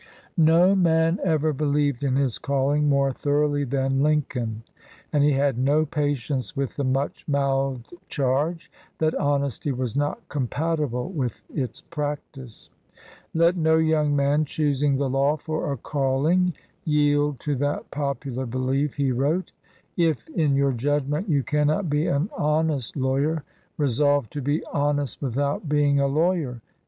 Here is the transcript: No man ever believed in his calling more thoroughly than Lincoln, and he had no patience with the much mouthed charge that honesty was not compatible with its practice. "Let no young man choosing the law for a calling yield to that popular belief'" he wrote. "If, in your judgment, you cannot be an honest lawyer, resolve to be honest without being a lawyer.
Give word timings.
No 0.35 0.75
man 0.75 1.19
ever 1.23 1.53
believed 1.53 2.03
in 2.03 2.15
his 2.15 2.39
calling 2.39 2.89
more 2.89 3.13
thoroughly 3.13 3.63
than 3.65 4.01
Lincoln, 4.01 4.63
and 5.13 5.23
he 5.23 5.33
had 5.33 5.59
no 5.59 5.85
patience 5.85 6.55
with 6.57 6.75
the 6.75 6.83
much 6.83 7.27
mouthed 7.27 7.93
charge 8.07 8.71
that 8.97 9.13
honesty 9.13 9.71
was 9.71 9.95
not 9.95 10.27
compatible 10.27 11.11
with 11.11 11.43
its 11.53 11.81
practice. 11.81 12.71
"Let 13.35 13.55
no 13.55 13.77
young 13.77 14.15
man 14.15 14.43
choosing 14.43 14.97
the 14.97 15.07
law 15.07 15.37
for 15.37 15.71
a 15.71 15.77
calling 15.77 16.55
yield 16.83 17.39
to 17.41 17.55
that 17.57 17.91
popular 17.91 18.47
belief'" 18.47 18.95
he 18.95 19.11
wrote. 19.11 19.51
"If, 19.95 20.27
in 20.29 20.55
your 20.55 20.71
judgment, 20.71 21.29
you 21.29 21.43
cannot 21.43 21.91
be 21.91 22.07
an 22.07 22.27
honest 22.35 22.97
lawyer, 22.97 23.43
resolve 23.77 24.31
to 24.31 24.41
be 24.41 24.63
honest 24.73 25.21
without 25.21 25.69
being 25.69 25.99
a 25.99 26.07
lawyer. 26.07 26.59